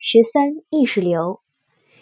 [0.00, 1.40] 十三意识流，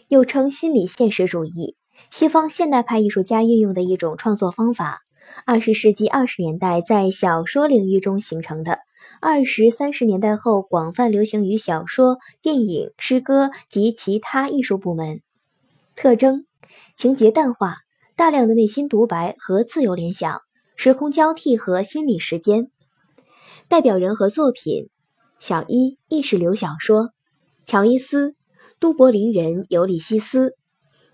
[0.08, 1.76] 又称心理现实主义，
[2.10, 5.00] 西方现代派艺术家运用的一种创作方法。
[5.46, 8.80] 二十世纪二十年代在小说领域中形成的，
[9.22, 15.22] 二十三十年代后广泛流行于小说、电影、诗歌及其他艺术部门。
[15.94, 16.44] 特征：
[16.94, 17.78] 情节淡化，
[18.14, 20.42] 大量的内心独白和自由联想，
[20.76, 22.70] 时空交替和心理时间。
[23.68, 24.90] 代表人和作品：
[25.40, 27.15] 小一意识流小说。
[27.66, 28.36] 乔伊斯，
[28.78, 30.54] 都柏林人；尤里西斯，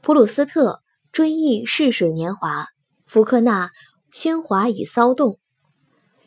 [0.02, 2.66] 普鲁斯特，追忆逝水年华；
[3.06, 3.70] 福克纳，
[4.12, 5.38] 喧哗与骚动。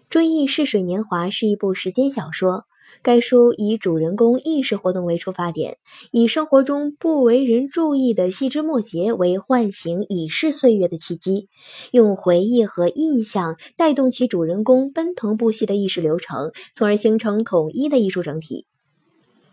[0.10, 2.66] 追忆逝水年华是一部时间小说。
[3.02, 5.78] 该书以主人公意识活动为出发点，
[6.12, 11.50] 以生活中不为人注意的细枝末节为唤醒已逝岁月的契机，
[11.92, 18.66] 用回忆和印象带动其主人公奔腾不息的意识流程，从而形成统一的艺术整体。《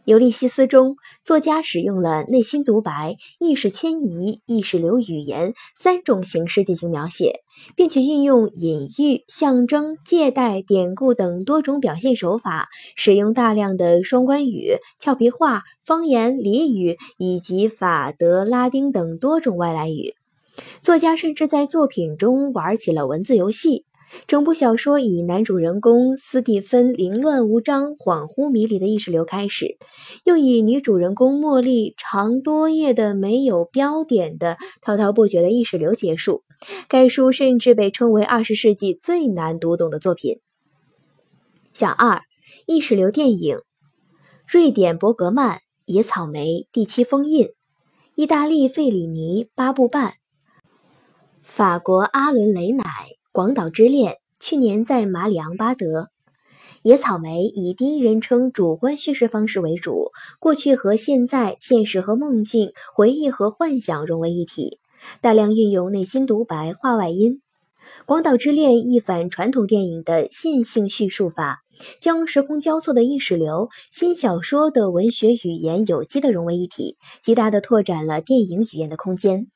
[0.04, 7.40] 尤利西斯》中，作家使用了内心独白、意识迁移、意识流语言三种形式进行描写，
[7.76, 20.14] 并且运用隐喻、象征、借代、典故等多种表现手法，使用大量的双关语、俏皮话、方言、俚语以及法德、拉丁等多种外来语。
[20.82, 23.84] 作家甚至在作品中玩起了文字游戏。
[24.26, 29.78] 整部小说以男主人公斯蒂芬凌乱无章、恍惚迷离的意识流开始，
[30.24, 36.42] 又以女主人公茉莉长多页的没有标点的滔滔不绝的意识流结束。
[36.88, 40.38] 该书甚至被称为二十世纪最难读懂的作品。
[41.74, 42.22] 小二
[42.66, 43.58] 意识流电影：
[44.46, 47.48] 瑞典伯格曼《野草莓》第七封印，
[48.14, 50.14] 意大利费里尼八部半，
[51.42, 52.84] 法国阿伦雷乃。
[53.34, 55.86] 《广岛之恋》去年在马里昂巴德，
[56.82, 64.78] 《野草莓》以第一人称主观叙事方式为主，过去和现在、现实和梦境、回忆和幻想融为一体，
[65.22, 67.40] 大量运用内心独白、话外音。
[68.04, 71.60] 《广岛之恋》一反传统电影的线性叙述法，
[71.98, 79.46] 将时空交错的意识流、新小说的文学语言有机的融为一体，极大的拓展了电影语言的空间。